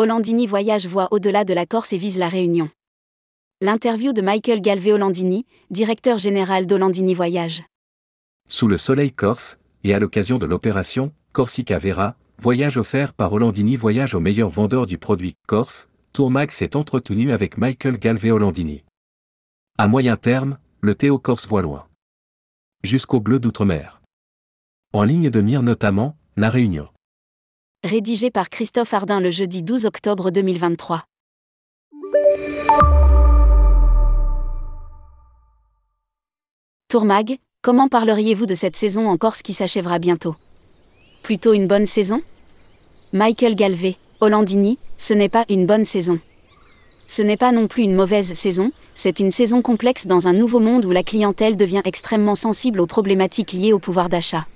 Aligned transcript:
Hollandini 0.00 0.46
Voyage 0.46 0.86
voit 0.86 1.08
au-delà 1.10 1.44
de 1.44 1.52
la 1.52 1.66
Corse 1.66 1.92
et 1.92 1.98
vise 1.98 2.18
la 2.18 2.30
Réunion. 2.30 2.70
L'interview 3.60 4.14
de 4.14 4.22
Michael 4.22 4.62
Galvé 4.62 4.94
Hollandini, 4.94 5.44
directeur 5.68 6.16
général 6.16 6.66
d'Hollandini 6.66 7.12
Voyage. 7.12 7.64
Sous 8.48 8.66
le 8.66 8.78
soleil 8.78 9.12
corse, 9.12 9.58
et 9.84 9.92
à 9.92 9.98
l'occasion 9.98 10.38
de 10.38 10.46
l'opération 10.46 11.12
Corsica 11.32 11.78
Vera, 11.78 12.16
voyage 12.38 12.78
offert 12.78 13.12
par 13.12 13.30
Hollandini 13.34 13.76
Voyage 13.76 14.14
au 14.14 14.20
meilleur 14.20 14.48
vendeur 14.48 14.86
du 14.86 14.96
produit 14.96 15.36
corse, 15.46 15.90
Tourmax 16.14 16.56
s'est 16.56 16.76
entretenu 16.76 17.30
avec 17.30 17.58
Michael 17.58 17.98
Galvé 17.98 18.30
Hollandini. 18.30 18.84
À 19.76 19.86
moyen 19.86 20.16
terme, 20.16 20.56
le 20.80 20.94
Théo 20.94 21.18
Corse 21.18 21.46
voit 21.46 21.60
loin. 21.60 21.86
Jusqu'au 22.82 23.20
bleu 23.20 23.38
d'outre-mer. 23.38 24.00
En 24.94 25.02
ligne 25.02 25.28
de 25.28 25.42
mire 25.42 25.62
notamment, 25.62 26.16
la 26.38 26.48
Réunion. 26.48 26.88
Rédigé 27.82 28.30
par 28.30 28.50
Christophe 28.50 28.92
Ardin 28.92 29.20
le 29.20 29.30
jeudi 29.30 29.62
12 29.62 29.86
octobre 29.86 30.30
2023. 30.30 31.02
Tourmag, 36.88 37.38
comment 37.62 37.88
parleriez-vous 37.88 38.44
de 38.44 38.52
cette 38.52 38.76
saison 38.76 39.08
en 39.08 39.16
Corse 39.16 39.40
qui 39.40 39.54
s'achèvera 39.54 39.98
bientôt? 39.98 40.36
Plutôt 41.22 41.54
une 41.54 41.66
bonne 41.66 41.86
saison? 41.86 42.20
Michael 43.14 43.54
Galvé, 43.54 43.96
Hollandini, 44.20 44.78
ce 44.98 45.14
n'est 45.14 45.30
pas 45.30 45.46
une 45.48 45.64
bonne 45.64 45.86
saison. 45.86 46.20
Ce 47.06 47.22
n'est 47.22 47.38
pas 47.38 47.50
non 47.50 47.66
plus 47.66 47.84
une 47.84 47.94
mauvaise 47.94 48.34
saison, 48.34 48.72
c'est 48.94 49.20
une 49.20 49.30
saison 49.30 49.62
complexe 49.62 50.06
dans 50.06 50.28
un 50.28 50.34
nouveau 50.34 50.60
monde 50.60 50.84
où 50.84 50.90
la 50.90 51.02
clientèle 51.02 51.56
devient 51.56 51.80
extrêmement 51.86 52.34
sensible 52.34 52.78
aux 52.78 52.86
problématiques 52.86 53.52
liées 53.52 53.72
au 53.72 53.78
pouvoir 53.78 54.10
d'achat. 54.10 54.46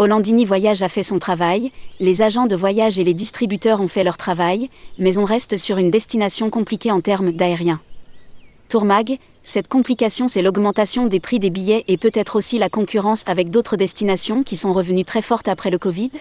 Hollandini 0.00 0.44
Voyage 0.44 0.84
a 0.84 0.88
fait 0.88 1.02
son 1.02 1.18
travail, 1.18 1.72
les 1.98 2.22
agents 2.22 2.46
de 2.46 2.54
voyage 2.54 3.00
et 3.00 3.04
les 3.04 3.14
distributeurs 3.14 3.80
ont 3.80 3.88
fait 3.88 4.04
leur 4.04 4.16
travail, 4.16 4.70
mais 4.96 5.18
on 5.18 5.24
reste 5.24 5.56
sur 5.56 5.76
une 5.78 5.90
destination 5.90 6.50
compliquée 6.50 6.92
en 6.92 7.00
termes 7.00 7.32
d'aérien. 7.32 7.80
Tourmag, 8.68 9.18
cette 9.42 9.66
complication 9.66 10.28
c'est 10.28 10.40
l'augmentation 10.40 11.06
des 11.06 11.18
prix 11.18 11.40
des 11.40 11.50
billets 11.50 11.84
et 11.88 11.96
peut-être 11.96 12.36
aussi 12.36 12.58
la 12.58 12.68
concurrence 12.68 13.24
avec 13.26 13.50
d'autres 13.50 13.76
destinations 13.76 14.44
qui 14.44 14.54
sont 14.54 14.72
revenues 14.72 15.04
très 15.04 15.22
fortes 15.22 15.48
après 15.48 15.70
le 15.70 15.78
Covid 15.78 16.12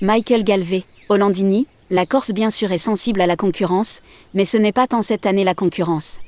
Michael 0.00 0.42
Galvé, 0.42 0.84
Hollandini, 1.10 1.66
la 1.90 2.06
Corse 2.06 2.30
bien 2.30 2.48
sûr 2.48 2.72
est 2.72 2.78
sensible 2.78 3.20
à 3.20 3.26
la 3.26 3.36
concurrence, 3.36 4.00
mais 4.32 4.46
ce 4.46 4.56
n'est 4.56 4.72
pas 4.72 4.86
tant 4.86 5.02
cette 5.02 5.26
année 5.26 5.44
la 5.44 5.54
concurrence. 5.54 6.20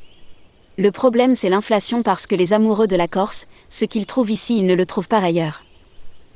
Le 0.76 0.90
problème 0.90 1.34
c'est 1.34 1.48
l'inflation 1.48 2.02
parce 2.02 2.26
que 2.26 2.34
les 2.34 2.52
amoureux 2.52 2.86
de 2.86 2.96
la 2.96 3.08
Corse, 3.08 3.46
ce 3.70 3.86
qu'ils 3.86 4.04
trouvent 4.04 4.30
ici 4.30 4.58
ils 4.58 4.66
ne 4.66 4.74
le 4.74 4.84
trouvent 4.84 5.08
pas 5.08 5.22
ailleurs. 5.22 5.62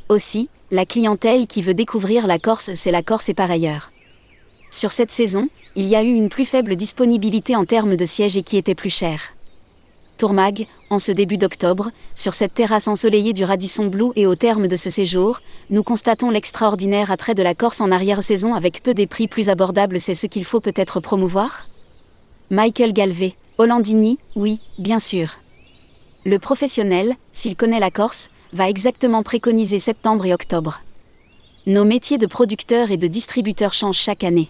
Aussi, 0.08 0.50
la 0.70 0.84
clientèle 0.84 1.47
qui 1.47 1.62
veut 1.62 1.72
découvrir 1.72 2.27
la 2.27 2.38
Corse 2.38 2.74
c'est 2.74 2.91
la 2.91 3.02
Corse 3.02 3.30
et 3.30 3.34
par 3.34 3.50
ailleurs. 3.50 3.91
Sur 4.70 4.92
cette 4.92 5.12
saison, 5.12 5.48
il 5.77 5.86
y 5.86 5.96
a 5.96 6.02
eu 6.02 6.12
une 6.12 6.28
plus 6.28 6.44
faible 6.44 6.77
disponibilité 6.77 7.56
en 7.56 7.64
termes 7.64 7.96
de 7.96 8.05
sièges 8.05 8.36
et 8.36 8.42
qui 8.42 8.56
était 8.56 8.74
plus 8.74 8.91
cher. 8.91 9.20
Tourmag, 10.19 10.66
en 10.91 10.98
ce 10.98 11.11
début 11.11 11.38
d'octobre, 11.38 11.91
sur 12.14 12.34
cette 12.34 12.55
terrasse 12.55 12.86
ensoleillée 12.86 13.33
du 13.33 13.44
Radisson 13.44 13.86
Blue 13.86 14.11
et 14.14 14.27
au 14.27 14.34
terme 14.34 14.69
de 14.69 14.77
ce 14.77 14.91
séjour, 14.91 15.41
nous 15.70 15.83
constatons 15.83 16.30
l'extraordinaire 16.30 17.11
attrait 17.11 17.34
de 17.34 17.42
la 17.42 17.55
Corse 17.55 17.80
en 17.80 17.91
arrière-saison 17.91 18.55
avec 18.55 18.83
peu 18.83 18.94
des 18.94 19.06
prix 19.06 19.27
plus 19.27 19.48
abordables, 19.48 19.98
c'est 19.98 20.14
ce 20.14 20.27
qu'il 20.27 20.44
faut 20.44 20.61
peut-être 20.61 21.00
promouvoir? 21.00 21.66
Michael 22.50 22.92
Galvé, 22.92 23.34
Hollandini, 23.58 24.18
oui, 24.36 24.61
bien 24.78 24.98
sûr. 24.98 25.39
Le 26.24 26.39
professionnel, 26.39 27.16
s'il 27.33 27.56
connaît 27.56 27.80
la 27.80 27.91
Corse, 27.91 28.30
va 28.55 28.70
exactement 28.70 29.22
préconiser 29.22 29.78
septembre 29.78 30.24
et 30.24 30.33
octobre. 30.33 30.80
Nos 31.66 31.84
métiers 31.84 32.19
de 32.19 32.27
producteurs 32.27 32.91
et 32.91 32.96
de 32.96 33.06
distributeurs 33.06 33.74
changent 33.74 33.98
chaque 33.98 34.24
année 34.24 34.48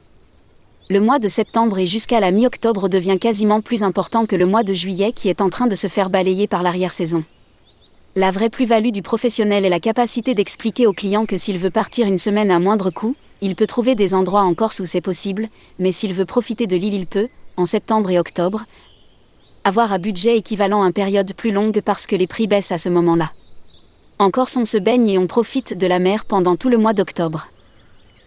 le 0.91 1.01
mois 1.01 1.19
de 1.19 1.29
septembre 1.29 1.79
et 1.79 1.87
jusqu'à 1.87 2.21
la 2.21 2.31
mi-octobre 2.31 2.91
devient 2.91 3.19
quasiment 3.19 3.63
plus 3.63 3.83
important 3.83 4.27
que 4.27 4.37
le 4.37 4.45
mois 4.45 4.63
de 4.63 4.75
juillet 4.75 5.13
qui 5.13 5.31
est 5.31 5.41
en 5.41 5.49
train 5.49 5.67
de 5.67 5.75
se 5.75 5.89
faire 5.89 6.11
balayer 6.11 6.47
par 6.47 6.63
l'arrière-saison. 6.63 7.25
La 8.17 8.31
vraie 8.31 8.51
plus-value 8.51 8.91
du 8.91 9.01
professionnel 9.01 9.65
est 9.65 9.71
la 9.71 9.81
capacité 9.81 10.35
d'expliquer 10.35 10.87
au 10.87 10.93
client 10.93 11.25
que 11.25 11.39
s'il 11.39 11.59
veut 11.59 11.71
partir 11.71 12.07
une 12.07 12.19
semaine 12.19 12.51
à 12.51 12.61
moindre 12.61 12.91
coût, 12.91 13.17
il 13.41 13.57
peut 13.57 13.67
trouver 13.67 13.95
des 13.95 14.13
endroits 14.13 14.43
en 14.43 14.53
Corse 14.55 14.81
où 14.81 14.85
c'est 14.85 15.01
possible, 15.01 15.49
mais 15.79 15.91
s'il 15.91 16.13
veut 16.13 16.27
profiter 16.27 16.67
de 16.67 16.77
l'île, 16.77 16.95
il 16.95 17.07
peut, 17.07 17.29
en 17.57 17.65
septembre 17.65 18.11
et 18.11 18.19
octobre, 18.19 18.65
avoir 19.65 19.93
un 19.93 19.99
budget 19.99 20.37
équivalent 20.37 20.83
à 20.83 20.87
une 20.87 20.93
période 20.93 21.33
plus 21.35 21.51
longue 21.51 21.81
parce 21.81 22.07
que 22.07 22.15
les 22.15 22.27
prix 22.27 22.47
baissent 22.47 22.73
à 22.73 22.79
ce 22.79 22.91
moment-là. 22.91 23.33
En 24.19 24.31
Corse, 24.31 24.57
on 24.57 24.65
se 24.65 24.79
baigne 24.79 25.09
et 25.09 25.19
on 25.19 25.27
profite 25.27 25.77
de 25.77 25.87
la 25.87 25.99
mer 25.99 26.25
pendant 26.25 26.57
tout 26.57 26.69
le 26.69 26.79
mois 26.79 26.93
d'octobre. 26.93 27.49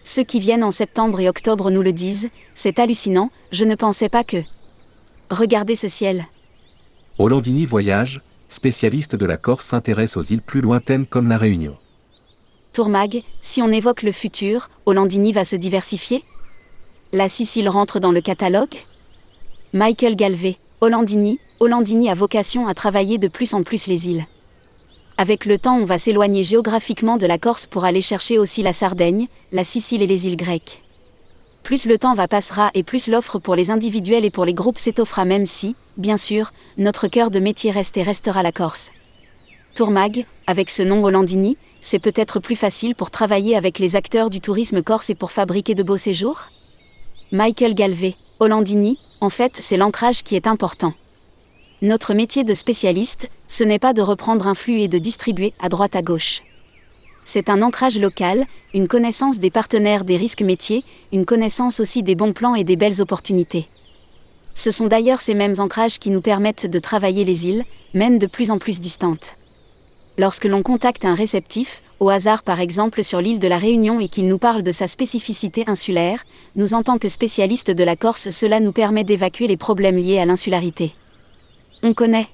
Ceux 0.04 0.22
qui 0.22 0.38
viennent 0.38 0.64
en 0.64 0.70
septembre 0.70 1.20
et 1.20 1.28
octobre 1.28 1.70
nous 1.70 1.82
le 1.82 1.92
disent, 1.92 2.28
c'est 2.54 2.78
hallucinant, 2.78 3.30
je 3.52 3.64
ne 3.64 3.74
pensais 3.74 4.08
pas 4.08 4.24
que... 4.24 4.42
Regardez 5.30 5.74
ce 5.74 5.88
ciel. 5.88 6.26
Hollandini 7.18 7.66
Voyage, 7.66 8.22
spécialiste 8.48 9.16
de 9.16 9.26
la 9.26 9.36
Corse, 9.36 9.66
s'intéresse 9.66 10.16
aux 10.16 10.22
îles 10.22 10.42
plus 10.42 10.60
lointaines 10.60 11.06
comme 11.06 11.28
la 11.28 11.38
Réunion. 11.38 11.76
Tourmag, 12.72 13.22
si 13.40 13.60
on 13.60 13.72
évoque 13.72 14.02
le 14.02 14.12
futur, 14.12 14.70
Hollandini 14.86 15.32
va 15.32 15.44
se 15.44 15.56
diversifier 15.56 16.22
La 17.12 17.28
Sicile 17.28 17.68
rentre 17.68 17.98
dans 17.98 18.12
le 18.12 18.20
catalogue 18.20 18.76
Michael 19.72 20.16
Galvé, 20.16 20.58
Hollandini, 20.80 21.40
Hollandini 21.60 22.08
a 22.08 22.14
vocation 22.14 22.68
à 22.68 22.74
travailler 22.74 23.18
de 23.18 23.28
plus 23.28 23.52
en 23.52 23.62
plus 23.62 23.86
les 23.86 24.08
îles. 24.08 24.24
Avec 25.20 25.46
le 25.46 25.58
temps, 25.58 25.76
on 25.76 25.84
va 25.84 25.98
s'éloigner 25.98 26.44
géographiquement 26.44 27.16
de 27.16 27.26
la 27.26 27.38
Corse 27.38 27.66
pour 27.66 27.84
aller 27.84 28.00
chercher 28.00 28.38
aussi 28.38 28.62
la 28.62 28.72
Sardaigne, 28.72 29.26
la 29.50 29.64
Sicile 29.64 30.00
et 30.00 30.06
les 30.06 30.28
îles 30.28 30.36
grecques. 30.36 30.80
Plus 31.64 31.86
le 31.86 31.98
temps 31.98 32.14
va 32.14 32.28
passera 32.28 32.70
et 32.74 32.84
plus 32.84 33.08
l'offre 33.08 33.40
pour 33.40 33.56
les 33.56 33.72
individuels 33.72 34.24
et 34.24 34.30
pour 34.30 34.44
les 34.44 34.54
groupes 34.54 34.78
s'étoffera 34.78 35.24
même 35.24 35.44
si, 35.44 35.74
bien 35.96 36.16
sûr, 36.16 36.52
notre 36.76 37.08
cœur 37.08 37.32
de 37.32 37.40
métier 37.40 37.72
reste 37.72 37.96
et 37.96 38.04
restera 38.04 38.44
la 38.44 38.52
Corse. 38.52 38.92
Tourmag, 39.74 40.24
avec 40.46 40.70
ce 40.70 40.84
nom 40.84 41.02
Hollandini, 41.02 41.56
c'est 41.80 41.98
peut-être 41.98 42.38
plus 42.38 42.56
facile 42.56 42.94
pour 42.94 43.10
travailler 43.10 43.56
avec 43.56 43.80
les 43.80 43.96
acteurs 43.96 44.30
du 44.30 44.40
tourisme 44.40 44.84
corse 44.84 45.10
et 45.10 45.16
pour 45.16 45.32
fabriquer 45.32 45.74
de 45.74 45.82
beaux 45.82 45.96
séjours? 45.96 46.46
Michael 47.32 47.74
Galvé, 47.74 48.14
Hollandini, 48.38 49.00
en 49.20 49.30
fait, 49.30 49.56
c'est 49.58 49.76
l'ancrage 49.76 50.22
qui 50.22 50.36
est 50.36 50.46
important. 50.46 50.94
Notre 51.80 52.12
métier 52.12 52.42
de 52.42 52.54
spécialiste, 52.54 53.30
ce 53.46 53.62
n'est 53.62 53.78
pas 53.78 53.92
de 53.92 54.02
reprendre 54.02 54.48
un 54.48 54.54
flux 54.54 54.80
et 54.80 54.88
de 54.88 54.98
distribuer 54.98 55.54
à 55.60 55.68
droite 55.68 55.94
à 55.94 56.02
gauche. 56.02 56.42
C'est 57.24 57.48
un 57.48 57.62
ancrage 57.62 57.96
local, 58.00 58.46
une 58.74 58.88
connaissance 58.88 59.38
des 59.38 59.50
partenaires 59.50 60.02
des 60.02 60.16
risques 60.16 60.42
métiers, 60.42 60.82
une 61.12 61.24
connaissance 61.24 61.78
aussi 61.78 62.02
des 62.02 62.16
bons 62.16 62.32
plans 62.32 62.56
et 62.56 62.64
des 62.64 62.74
belles 62.74 63.00
opportunités. 63.00 63.68
Ce 64.54 64.72
sont 64.72 64.88
d'ailleurs 64.88 65.20
ces 65.20 65.34
mêmes 65.34 65.54
ancrages 65.58 66.00
qui 66.00 66.10
nous 66.10 66.20
permettent 66.20 66.66
de 66.66 66.80
travailler 66.80 67.22
les 67.22 67.46
îles, 67.46 67.64
même 67.94 68.18
de 68.18 68.26
plus 68.26 68.50
en 68.50 68.58
plus 68.58 68.80
distantes. 68.80 69.36
Lorsque 70.16 70.46
l'on 70.46 70.64
contacte 70.64 71.04
un 71.04 71.14
réceptif, 71.14 71.84
au 72.00 72.08
hasard 72.08 72.42
par 72.42 72.58
exemple 72.58 73.04
sur 73.04 73.20
l'île 73.20 73.38
de 73.38 73.46
la 73.46 73.58
Réunion 73.58 74.00
et 74.00 74.08
qu'il 74.08 74.26
nous 74.26 74.38
parle 74.38 74.64
de 74.64 74.72
sa 74.72 74.88
spécificité 74.88 75.62
insulaire, 75.68 76.24
nous 76.56 76.74
en 76.74 76.82
tant 76.82 76.98
que 76.98 77.08
spécialistes 77.08 77.70
de 77.70 77.84
la 77.84 77.94
Corse 77.94 78.30
cela 78.30 78.58
nous 78.58 78.72
permet 78.72 79.04
d'évacuer 79.04 79.46
les 79.46 79.56
problèmes 79.56 79.96
liés 79.96 80.18
à 80.18 80.24
l'insularité. 80.24 80.92
On 81.82 81.94
connaît. 81.94 82.26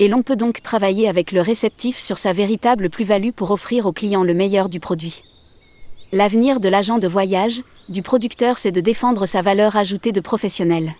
Et 0.00 0.08
l'on 0.08 0.22
peut 0.22 0.36
donc 0.36 0.60
travailler 0.60 1.08
avec 1.08 1.32
le 1.32 1.40
réceptif 1.40 1.98
sur 1.98 2.18
sa 2.18 2.34
véritable 2.34 2.90
plus-value 2.90 3.30
pour 3.30 3.50
offrir 3.50 3.86
au 3.86 3.92
client 3.92 4.22
le 4.22 4.34
meilleur 4.34 4.68
du 4.68 4.80
produit. 4.80 5.22
L'avenir 6.12 6.60
de 6.60 6.68
l'agent 6.68 6.98
de 6.98 7.08
voyage, 7.08 7.62
du 7.88 8.02
producteur, 8.02 8.58
c'est 8.58 8.72
de 8.72 8.80
défendre 8.80 9.24
sa 9.24 9.40
valeur 9.40 9.76
ajoutée 9.76 10.12
de 10.12 10.20
professionnel. 10.20 10.94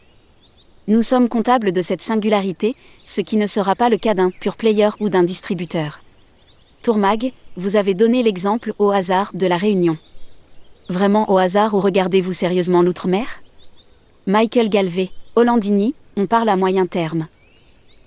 Nous 0.89 1.03
sommes 1.03 1.29
comptables 1.29 1.73
de 1.73 1.83
cette 1.83 2.01
singularité, 2.01 2.77
ce 3.05 3.21
qui 3.21 3.37
ne 3.37 3.47
sera 3.47 3.75
pas 3.75 3.91
le 3.91 3.99
cas 3.99 4.15
d'un 4.15 4.31
pur 4.31 4.57
player 4.57 4.89
ou 4.99 5.11
d'un 5.11 5.23
distributeur. 5.23 6.01
Tourmag, 6.83 7.33
vous 7.57 7.77
avez 7.77 7.93
donné 7.93 8.23
l'exemple 8.23 8.73
au 8.79 8.91
hasard 8.91 9.33
de 9.35 9.47
la 9.47 9.59
Réunion. 9.59 9.99
Vraiment 10.89 11.31
au 11.31 11.37
hasard 11.37 11.75
ou 11.75 11.81
regardez-vous 11.81 12.33
sérieusement 12.33 12.81
l'outre-mer? 12.83 13.27
Michael 14.27 14.71
Galvé, 14.71 15.11
Hollandini, 15.37 15.95
on 16.17 16.27
parle 16.27 16.49
à 16.49 16.57
moyen 16.57 16.87
terme. 16.87 17.27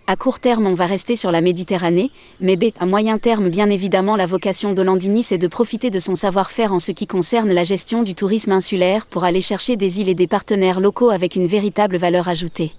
À 0.06 0.18
court 0.18 0.42
terme, 0.42 0.68
on 0.68 0.74
va 0.74 0.86
rester 0.86 1.16
sur 1.16 1.32
la 1.32 1.40
Méditerranée, 1.40 2.12
mais 2.42 2.58
B, 2.58 2.66
à 2.78 2.86
moyen 2.86 3.18
terme, 3.18 3.50
bien 3.50 3.70
évidemment, 3.70 4.18
la 4.18 4.26
vocation 4.26 4.74
de 4.74 4.82
Landini, 4.82 5.24
c'est 5.24 5.38
de 5.38 5.48
profiter 5.48 5.90
de 5.90 6.00
son 6.00 6.16
savoir-faire 6.16 6.74
en 6.74 6.80
ce 6.80 6.92
qui 6.92 7.08
concerne 7.08 7.54
la 7.54 7.64
gestion 7.64 8.04
du 8.04 8.14
tourisme 8.14 8.52
insulaire 8.52 9.06
pour 9.06 9.24
aller 9.24 9.40
chercher 9.40 9.78
des 9.78 10.02
îles 10.02 10.10
et 10.10 10.16
des 10.16 10.28
partenaires 10.28 10.82
locaux 10.82 11.10
avec 11.10 11.38
une 11.38 11.48
véritable 11.48 11.96
valeur 11.96 12.28
ajoutée. 12.28 12.74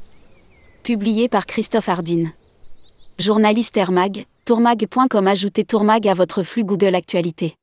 Publié 0.83 1.31
par 1.31 1.47
Christophe 1.47 1.89
Hardin. 1.89 2.27
Journaliste 3.19 3.79
Airmag, 3.79 4.27
tourmag.com 4.45 5.27
Ajoutez 5.27 5.65
Tourmag 5.65 6.07
à 6.07 6.13
votre 6.13 6.43
flux 6.43 6.65
Google 6.65 6.95
Actualité. 6.95 7.55